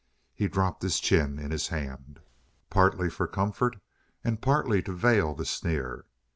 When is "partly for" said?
2.71-3.27